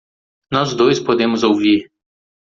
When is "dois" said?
0.73-0.99